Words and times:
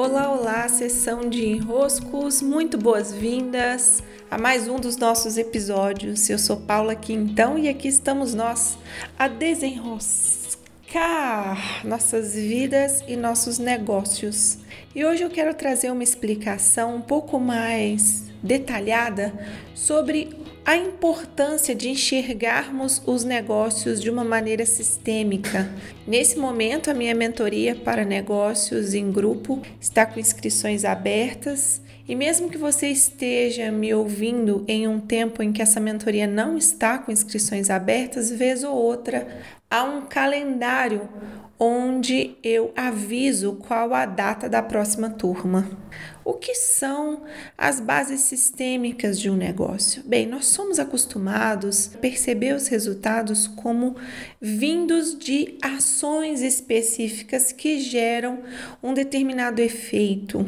Olá, 0.00 0.30
olá, 0.30 0.68
sessão 0.68 1.28
de 1.28 1.44
enroscos, 1.44 2.40
muito 2.40 2.78
boas-vindas 2.78 4.00
a 4.30 4.38
mais 4.38 4.68
um 4.68 4.76
dos 4.76 4.96
nossos 4.96 5.36
episódios. 5.36 6.30
Eu 6.30 6.38
sou 6.38 6.56
Paula 6.56 6.94
Quintão 6.94 7.58
e 7.58 7.68
aqui 7.68 7.88
estamos 7.88 8.32
nós 8.32 8.78
a 9.18 9.26
desenroscar 9.26 10.48
nossas 11.84 12.34
vidas 12.34 13.02
e 13.08 13.16
nossos 13.16 13.58
negócios. 13.58 14.58
E 14.94 15.04
hoje 15.04 15.24
eu 15.24 15.30
quero 15.30 15.52
trazer 15.52 15.90
uma 15.90 16.04
explicação 16.04 16.94
um 16.94 17.00
pouco 17.00 17.40
mais 17.40 18.22
detalhada 18.40 19.32
sobre 19.74 20.30
a 20.68 20.76
importância 20.76 21.74
de 21.74 21.88
enxergarmos 21.88 23.00
os 23.06 23.24
negócios 23.24 24.02
de 24.02 24.10
uma 24.10 24.22
maneira 24.22 24.66
sistêmica. 24.66 25.66
Nesse 26.06 26.38
momento, 26.38 26.90
a 26.90 26.94
minha 26.94 27.14
mentoria 27.14 27.74
para 27.74 28.04
negócios 28.04 28.92
em 28.92 29.10
grupo 29.10 29.62
está 29.80 30.04
com 30.04 30.20
inscrições 30.20 30.84
abertas. 30.84 31.80
E 32.08 32.16
mesmo 32.16 32.48
que 32.48 32.56
você 32.56 32.88
esteja 32.88 33.70
me 33.70 33.92
ouvindo 33.92 34.64
em 34.66 34.88
um 34.88 34.98
tempo 34.98 35.42
em 35.42 35.52
que 35.52 35.60
essa 35.60 35.78
mentoria 35.78 36.26
não 36.26 36.56
está 36.56 36.96
com 36.96 37.12
inscrições 37.12 37.68
abertas, 37.68 38.30
vez 38.30 38.64
ou 38.64 38.74
outra, 38.74 39.28
há 39.70 39.84
um 39.84 40.06
calendário 40.06 41.06
onde 41.58 42.36
eu 42.42 42.72
aviso 42.76 43.54
qual 43.54 43.92
a 43.92 44.06
data 44.06 44.48
da 44.48 44.62
próxima 44.62 45.10
turma. 45.10 45.68
O 46.24 46.34
que 46.34 46.54
são 46.54 47.22
as 47.56 47.80
bases 47.80 48.20
sistêmicas 48.20 49.18
de 49.18 49.28
um 49.30 49.36
negócio? 49.36 50.02
Bem, 50.04 50.26
nós 50.26 50.46
somos 50.46 50.78
acostumados 50.78 51.90
a 51.94 51.98
perceber 51.98 52.54
os 52.54 52.68
resultados 52.68 53.46
como 53.48 53.96
vindos 54.40 55.18
de 55.18 55.56
ações 55.60 56.42
específicas 56.42 57.50
que 57.50 57.80
geram 57.80 58.40
um 58.82 58.92
determinado 58.92 59.60
efeito. 59.60 60.46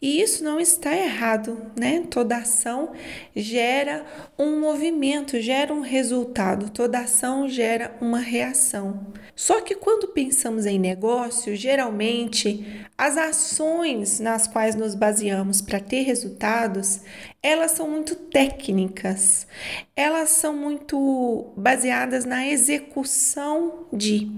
E 0.00 0.20
isso 0.20 0.44
não 0.44 0.60
está 0.60 0.94
errado, 1.02 1.70
né? 1.78 2.04
Toda 2.10 2.36
ação 2.36 2.92
gera 3.34 4.04
um 4.38 4.60
movimento, 4.60 5.40
gera 5.40 5.72
um 5.72 5.80
resultado, 5.80 6.70
toda 6.70 7.00
ação 7.00 7.48
gera 7.48 7.96
uma 8.00 8.18
reação. 8.18 9.12
Só 9.34 9.60
que 9.60 9.74
quando 9.74 10.08
pensamos 10.08 10.66
em 10.66 10.78
negócio, 10.78 11.56
geralmente 11.56 12.86
as 12.96 13.16
ações 13.16 14.20
nas 14.20 14.46
quais 14.46 14.74
nos 14.74 14.94
baseamos 14.94 15.60
para 15.60 15.80
ter 15.80 16.02
resultados, 16.02 17.00
elas 17.42 17.72
são 17.72 17.90
muito 17.90 18.14
técnicas, 18.14 19.48
elas 19.96 20.30
são 20.30 20.56
muito 20.56 21.52
baseadas 21.56 22.24
na 22.24 22.46
execução 22.46 23.86
de. 23.92 24.30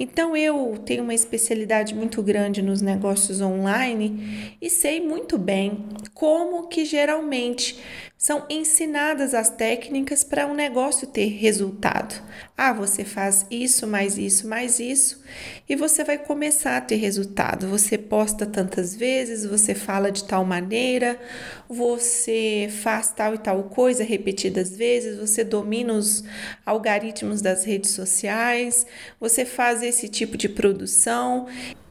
Então 0.00 0.36
eu 0.36 0.76
tenho 0.84 1.04
uma 1.04 1.14
especialidade 1.14 1.94
muito 1.94 2.20
grande 2.20 2.60
nos 2.60 2.82
negócios 2.82 3.40
online 3.40 4.56
e 4.60 4.68
sei 4.68 5.00
muito 5.00 5.38
bem 5.38 5.86
como 6.18 6.66
que 6.66 6.84
geralmente 6.84 7.78
são 8.16 8.44
ensinadas 8.50 9.34
as 9.34 9.50
técnicas 9.50 10.24
para 10.24 10.48
um 10.48 10.52
negócio 10.52 11.06
ter 11.06 11.28
resultado. 11.28 12.20
Ah, 12.56 12.72
você 12.72 13.04
faz 13.04 13.46
isso, 13.48 13.86
mais 13.86 14.18
isso, 14.18 14.48
mais 14.48 14.80
isso, 14.80 15.22
e 15.68 15.76
você 15.76 16.02
vai 16.02 16.18
começar 16.18 16.76
a 16.76 16.80
ter 16.80 16.96
resultado. 16.96 17.68
Você 17.68 17.96
posta 17.96 18.44
tantas 18.44 18.96
vezes, 18.96 19.46
você 19.46 19.76
fala 19.76 20.10
de 20.10 20.24
tal 20.24 20.44
maneira, 20.44 21.20
você 21.68 22.68
faz 22.82 23.12
tal 23.12 23.36
e 23.36 23.38
tal 23.38 23.62
coisa 23.62 24.02
repetidas 24.02 24.76
vezes, 24.76 25.20
você 25.20 25.44
domina 25.44 25.92
os 25.92 26.24
algoritmos 26.66 27.40
das 27.40 27.62
redes 27.62 27.92
sociais, 27.92 28.84
você 29.20 29.44
faz 29.44 29.84
esse 29.84 30.08
tipo 30.08 30.36
de 30.36 30.48
produção 30.48 31.46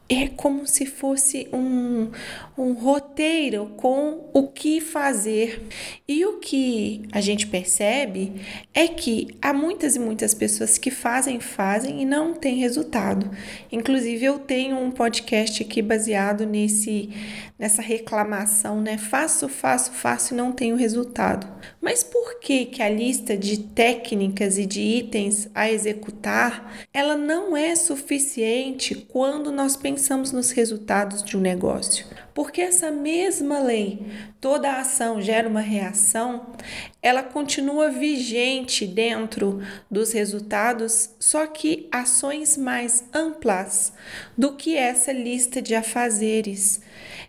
é 0.08 0.26
como 0.28 0.66
se 0.66 0.86
fosse 0.86 1.48
um, 1.52 2.10
um 2.56 2.72
roteiro 2.72 3.74
com 3.76 4.30
o 4.32 4.48
que 4.48 4.80
fazer. 4.80 5.62
E 6.08 6.24
o 6.24 6.38
que 6.38 7.02
a 7.12 7.20
gente 7.20 7.46
percebe 7.46 8.32
é 8.72 8.88
que 8.88 9.36
há 9.42 9.52
muitas 9.52 9.96
e 9.96 9.98
muitas 9.98 10.32
pessoas 10.32 10.78
que 10.78 10.90
fazem, 10.90 11.40
fazem 11.40 12.00
e 12.00 12.06
não 12.06 12.32
têm 12.32 12.56
resultado. 12.56 13.30
Inclusive, 13.70 14.24
eu 14.24 14.38
tenho 14.38 14.78
um 14.78 14.90
podcast 14.90 15.62
aqui 15.62 15.82
baseado 15.82 16.46
nesse, 16.46 17.10
nessa 17.58 17.82
reclamação, 17.82 18.80
né? 18.80 18.96
Faço, 18.96 19.46
faço, 19.46 19.92
faço 19.92 20.32
e 20.32 20.36
não 20.36 20.52
tenho 20.52 20.76
resultado. 20.76 21.46
Mas 21.82 22.02
por 22.02 22.40
que, 22.40 22.64
que 22.64 22.82
a 22.82 22.88
lista 22.88 23.36
de 23.36 23.58
técnicas 23.58 24.56
e 24.56 24.64
de 24.64 24.80
itens 24.80 25.50
a 25.54 25.70
executar 25.70 26.88
ela 26.94 27.14
não 27.14 27.54
é 27.54 27.76
suficiente 27.76 28.94
quando 28.94 29.52
nós 29.52 29.76
pensamos 29.76 29.97
pensamos 29.98 30.30
nos 30.30 30.52
resultados 30.52 31.24
de 31.24 31.36
um 31.36 31.40
negócio. 31.40 32.06
Porque 32.32 32.60
essa 32.60 32.88
mesma 32.88 33.58
lei, 33.58 34.06
toda 34.40 34.78
ação 34.78 35.20
gera 35.20 35.48
uma 35.48 35.60
reação, 35.60 36.54
ela 37.02 37.20
continua 37.20 37.90
vigente 37.90 38.86
dentro 38.86 39.60
dos 39.90 40.12
resultados, 40.12 41.10
só 41.18 41.48
que 41.48 41.88
ações 41.90 42.56
mais 42.56 43.02
amplas 43.12 43.92
do 44.36 44.54
que 44.54 44.76
essa 44.76 45.10
lista 45.10 45.60
de 45.60 45.74
afazeres. 45.74 46.80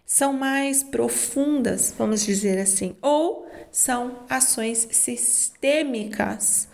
São 0.05 0.31
mais 0.31 0.83
profundas, 0.83 1.91
vamos 1.97 2.23
dizer 2.23 2.59
assim, 2.59 2.95
ou 3.01 3.47
são 3.71 4.19
ações 4.29 4.87
sistêmicas. 4.91 6.67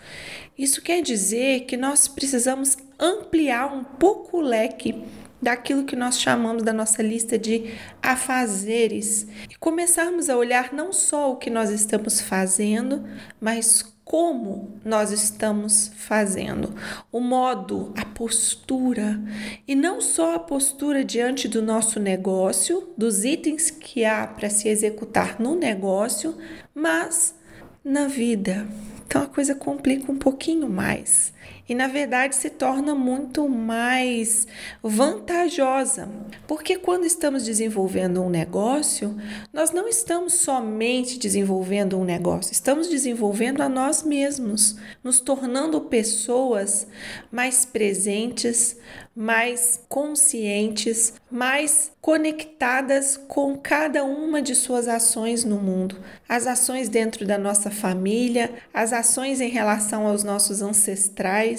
Isso 0.57 0.81
quer 0.81 1.01
dizer 1.01 1.61
que 1.61 1.77
nós 1.77 2.05
precisamos 2.09 2.77
ampliar 2.99 3.73
um 3.73 3.83
pouco 3.85 4.39
o 4.39 4.41
leque 4.41 5.01
daquilo 5.45 5.83
que 5.85 5.95
nós 5.95 6.19
chamamos 6.19 6.63
da 6.63 6.73
nossa 6.73 7.03
lista 7.03 7.37
de 7.37 7.75
afazeres. 8.01 9.27
E 9.47 9.55
começarmos 9.59 10.27
a 10.27 10.35
olhar 10.35 10.73
não 10.73 10.91
só 10.91 11.31
o 11.31 11.35
que 11.35 11.51
nós 11.51 11.69
estamos 11.69 12.19
fazendo, 12.19 13.03
mas 13.39 13.83
como 14.03 14.79
nós 14.83 15.11
estamos 15.11 15.91
fazendo, 15.97 16.73
o 17.11 17.19
modo, 17.19 17.93
a 17.95 18.03
postura, 18.05 19.21
e 19.67 19.75
não 19.75 20.01
só 20.01 20.33
a 20.33 20.39
postura 20.39 21.03
diante 21.03 21.47
do 21.47 21.61
nosso 21.61 21.99
negócio, 21.99 22.89
dos 22.97 23.23
itens 23.23 23.69
que 23.69 24.03
há 24.03 24.25
para 24.25 24.49
se 24.49 24.67
executar 24.67 25.39
no 25.39 25.55
negócio, 25.55 26.35
mas 26.73 27.35
na 27.83 28.07
vida. 28.07 28.67
Então 29.05 29.21
a 29.21 29.27
coisa 29.27 29.53
complica 29.53 30.11
um 30.11 30.17
pouquinho 30.17 30.67
mais 30.67 31.35
e 31.67 31.73
na 31.73 31.87
verdade 31.87 32.35
se 32.35 32.49
torna 32.49 32.93
muito 32.93 33.49
mais 33.49 34.47
vantajosa, 34.81 36.09
porque 36.47 36.77
quando 36.77 37.05
estamos 37.05 37.43
desenvolvendo 37.43 38.21
um 38.21 38.29
negócio, 38.29 39.15
nós 39.51 39.71
não 39.71 39.87
estamos 39.87 40.33
somente 40.33 41.17
desenvolvendo 41.17 41.97
um 41.97 42.03
negócio, 42.03 42.51
estamos 42.51 42.87
desenvolvendo 42.87 43.61
a 43.61 43.69
nós 43.69 44.03
mesmos, 44.03 44.75
nos 45.03 45.19
tornando 45.19 45.81
pessoas 45.81 46.87
mais 47.31 47.65
presentes, 47.65 48.77
mais 49.15 49.81
conscientes, 49.87 51.13
mais 51.31 51.91
conectadas 52.01 53.15
com 53.15 53.57
cada 53.57 54.03
uma 54.03 54.41
de 54.41 54.53
suas 54.53 54.89
ações 54.89 55.45
no 55.45 55.55
mundo. 55.55 55.97
As 56.27 56.45
ações 56.45 56.89
dentro 56.89 57.25
da 57.25 57.37
nossa 57.37 57.71
família, 57.71 58.51
as 58.73 58.91
ações 58.91 59.39
em 59.39 59.49
relação 59.49 60.05
aos 60.05 60.23
nossos 60.23 60.61
ancestrais, 60.61 61.54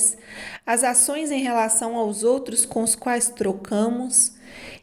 as 0.64 0.84
ações 0.84 1.30
em 1.30 1.42
relação 1.42 1.96
aos 1.96 2.22
outros 2.22 2.64
com 2.64 2.82
os 2.82 2.94
quais 2.94 3.28
trocamos. 3.28 4.32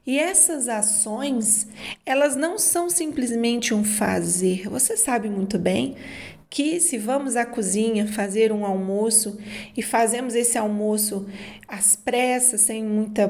E 0.06 0.20
essas 0.20 0.68
ações, 0.68 1.66
elas 2.06 2.36
não 2.36 2.58
são 2.60 2.90
simplesmente 2.90 3.74
um 3.74 3.84
fazer. 3.84 4.68
Você 4.70 4.98
sabe 4.98 5.30
muito 5.30 5.58
bem 5.58 5.96
que 6.54 6.80
se 6.80 7.00
vamos 7.00 7.36
à 7.36 7.48
cozinha 7.48 8.06
fazer 8.06 8.52
um 8.52 8.64
almoço 8.64 9.40
e 9.76 9.82
fazemos 9.82 10.36
esse 10.36 10.56
almoço 10.56 11.26
às 11.68 11.96
pressas, 11.96 12.62
sem 12.62 12.84
muita 12.84 13.28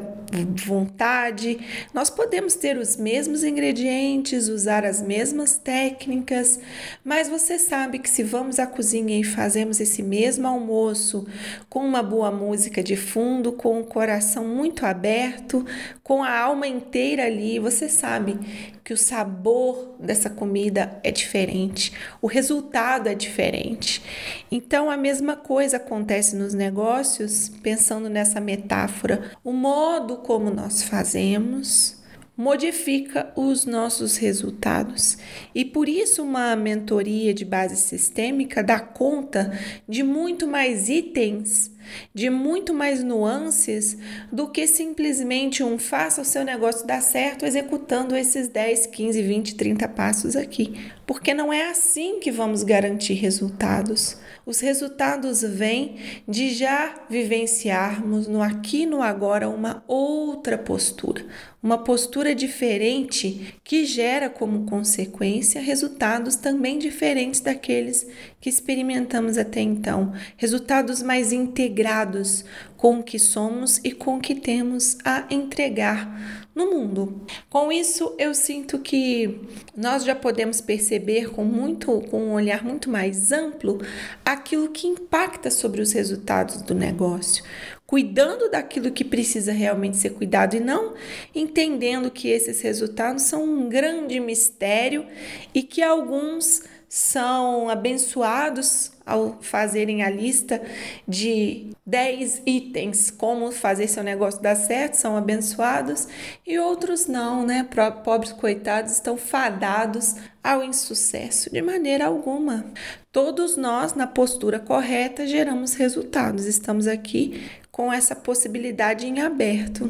vontade, 0.66 1.57
nós 1.94 2.09
podemos 2.09 2.56
ter 2.56 2.78
os 2.78 2.97
mesmos 2.97 3.41
ingredientes, 3.41 4.50
usar 4.50 4.83
as 4.83 5.01
mesmas 5.01 5.56
técnicas, 5.56 6.59
mas 7.01 7.30
você 7.30 7.57
sabe 7.57 8.00
que 8.00 8.09
se 8.09 8.24
vamos 8.24 8.59
à 8.59 8.68
cozinha 8.68 9.18
e 9.18 9.24
fazemos 9.24 9.80
esse 9.80 10.03
mesmo 10.03 10.45
almoço 10.45 11.25
com 11.69 11.80
uma 11.80 12.03
boa 12.03 12.30
música 12.30 12.83
de 12.83 12.98
fundo, 12.98 13.53
com 13.53 13.80
o 13.80 13.86
coração 13.86 14.45
muito 14.45 14.86
aberto, 14.86 15.65
com 16.03 16.21
a 16.21 16.38
alma 16.63 16.68
inteira 16.68 17.25
ali, 17.25 17.60
você 17.60 17.89
sabe 17.89 18.39
que 18.83 18.94
o 18.94 18.98
sabor 18.98 19.95
dessa 20.00 20.30
comida 20.30 21.00
é 21.04 21.12
diferente, 21.12 21.92
o 22.21 22.27
resultado 22.27 23.07
é 23.07 23.13
diferente. 23.13 24.01
Então 24.50 24.89
a 24.89 24.95
mesma 24.95 25.36
coisa 25.36 25.77
acontece 25.77 26.36
nos 26.36 26.54
negócios, 26.54 27.50
pensando 27.62 28.10
nessa 28.10 28.39
metáfora, 28.39 29.31
o 29.44 29.51
modo 29.51 30.18
como 30.18 30.50
nós 30.50 30.83
fazemos 30.83 32.01
modifica 32.36 33.31
os 33.36 33.63
nossos 33.63 34.18
resultados. 34.18 35.18
E 35.54 35.63
por 35.63 35.88
isso 35.88 36.24
uma 36.24 36.56
mentoria 36.56 37.31
de 37.31 37.45
base 37.45 37.75
sistêmica 37.75 38.63
dá 38.63 38.80
conta 38.80 39.51
de 39.88 40.01
muito 40.01 40.48
mais 40.48 40.89
itens 40.89 41.73
de 42.13 42.30
muito 42.30 42.74
mais 42.74 43.03
nuances 43.03 43.97
do 44.31 44.47
que 44.47 44.68
simplesmente 44.68 45.63
um 45.63 45.77
faça 45.77 46.21
o 46.21 46.25
seu 46.25 46.44
negócio 46.44 46.85
dar 46.85 47.01
certo 47.01 47.45
executando 47.45 48.15
esses 48.15 48.47
10, 48.47 48.88
15, 48.88 49.21
20, 49.21 49.56
30 49.56 49.88
passos 49.89 50.35
aqui. 50.35 50.80
Porque 51.05 51.33
não 51.33 51.51
é 51.51 51.69
assim 51.69 52.19
que 52.19 52.31
vamos 52.31 52.63
garantir 52.63 53.13
resultados. 53.13 54.17
Os 54.45 54.59
resultados 54.59 55.41
vêm 55.41 55.97
de 56.27 56.53
já 56.53 57.05
vivenciarmos 57.09 58.27
no 58.27 58.41
aqui 58.41 58.83
e 58.83 58.85
no 58.85 59.01
agora 59.01 59.47
uma 59.50 59.83
outra 59.88 60.57
postura, 60.57 61.25
uma 61.61 61.77
postura 61.77 62.35
diferente 62.35 63.55
que 63.63 63.85
gera 63.85 64.29
como 64.29 64.65
consequência 64.65 65.61
resultados 65.61 66.35
também 66.35 66.77
diferentes 66.77 67.39
daqueles 67.39 68.05
que 68.41 68.50
experimentamos 68.50 69.38
até 69.38 69.61
então, 69.61 70.11
resultados 70.35 71.01
mais 71.01 71.31
integrados 71.31 72.44
com 72.83 73.00
o 73.00 73.03
que 73.03 73.18
somos 73.18 73.80
e 73.81 73.94
com 73.94 74.18
o 74.18 74.19
que 74.19 74.35
temos 74.35 74.97
a 75.06 75.25
entregar 75.31 76.50
no 76.53 76.69
mundo. 76.69 77.25
Com 77.50 77.71
isso, 77.71 78.13
eu 78.19 78.35
sinto 78.35 78.77
que 78.77 79.39
nós 79.74 80.03
já 80.03 80.13
podemos 80.13 80.59
perceber 80.59 81.30
com 81.30 81.45
muito 81.45 82.01
com 82.12 82.21
um 82.21 82.33
olhar 82.33 82.62
muito 82.62 82.89
mais 82.89 83.31
amplo 83.31 83.80
aquilo 84.25 84.68
que 84.68 84.85
impacta 84.85 85.50
sobre 85.50 85.81
os 85.81 85.94
resultados 85.94 86.62
do 86.62 86.75
negócio, 86.75 87.45
cuidando 87.88 88.51
daquilo 88.51 88.91
que 88.91 89.06
precisa 89.06 89.53
realmente 89.53 89.95
ser 89.95 90.09
cuidado 90.09 90.57
e 90.57 90.59
não 90.59 90.94
entendendo 91.33 92.12
que 92.12 92.27
esses 92.27 92.59
resultados 92.59 93.24
são 93.24 93.45
um 93.45 93.69
grande 93.69 94.19
mistério 94.19 95.06
e 95.53 95.63
que 95.63 95.81
alguns 95.81 96.63
são 96.94 97.69
abençoados 97.69 98.92
ao 99.04 99.40
fazerem 99.42 100.04
a 100.04 100.12
lista 100.12 100.62
de 101.07 101.72
10 101.84 102.44
itens 102.45 103.10
como 103.10 103.51
fazer 103.51 103.88
seu 103.88 104.04
negócio 104.04 104.40
dar 104.40 104.54
certo, 104.54 104.94
são 104.94 105.18
abençoados, 105.18 106.07
e 106.45 106.60
outros 106.60 107.07
não, 107.07 107.44
né? 107.44 107.68
Pobres 108.04 108.31
coitados 108.31 108.92
estão 108.92 109.18
fadados 109.18 110.18
ao 110.44 110.63
insucesso 110.63 111.50
de 111.50 111.63
maneira 111.63 112.06
alguma. 112.06 112.63
Todos 113.12 113.57
nós, 113.57 113.96
na 113.96 114.06
postura 114.06 114.60
correta, 114.60 115.25
geramos 115.25 115.74
resultados. 115.74 116.46
Estamos 116.46 116.86
aqui 116.86 117.44
com 117.72 117.92
essa 117.92 118.16
possibilidade 118.16 119.07
em 119.07 119.19
aberto. 119.19 119.89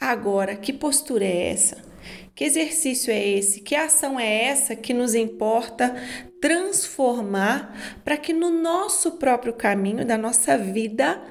Agora, 0.00 0.54
que 0.54 0.72
postura 0.72 1.24
é 1.24 1.50
essa? 1.50 1.93
Que 2.34 2.44
exercício 2.44 3.12
é 3.12 3.26
esse? 3.26 3.60
Que 3.60 3.74
ação 3.74 4.18
é 4.18 4.44
essa 4.44 4.74
que 4.74 4.92
nos 4.92 5.14
importa 5.14 5.94
transformar 6.40 8.00
para 8.04 8.16
que 8.16 8.32
no 8.32 8.50
nosso 8.50 9.12
próprio 9.12 9.52
caminho 9.52 10.04
da 10.04 10.18
nossa 10.18 10.58
vida 10.58 11.22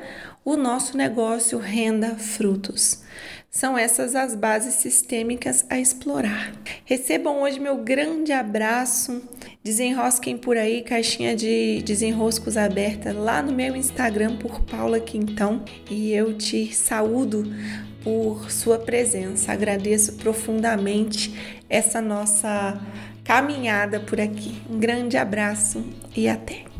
o 0.45 0.55
nosso 0.55 0.95
negócio 0.97 1.57
renda 1.57 2.15
frutos? 2.15 3.03
São 3.55 3.77
essas 3.77 4.15
as 4.15 4.33
bases 4.33 4.73
sistêmicas 4.73 5.63
a 5.69 5.79
explorar. 5.79 6.51
Recebam 6.85 7.43
hoje 7.43 7.59
meu 7.59 7.77
grande 7.77 8.31
abraço. 8.31 9.21
Desenrosquem 9.63 10.35
por 10.35 10.57
aí, 10.57 10.81
caixinha 10.81 11.35
de 11.35 11.83
desenroscos 11.83 12.57
aberta 12.57 13.13
lá 13.13 13.43
no 13.43 13.53
meu 13.53 13.75
Instagram 13.75 14.37
por 14.37 14.61
Paula 14.61 14.99
Quintão. 14.99 15.63
E 15.87 16.11
eu 16.11 16.35
te 16.35 16.73
saúdo 16.73 17.43
por 18.03 18.51
sua 18.51 18.77
presença. 18.77 19.51
Agradeço 19.51 20.13
profundamente 20.13 21.61
essa 21.69 22.01
nossa 22.01 22.79
caminhada 23.23 23.99
por 23.99 24.19
aqui. 24.19 24.61
Um 24.69 24.77
grande 24.77 25.17
abraço 25.17 25.83
e 26.15 26.27
até! 26.27 26.72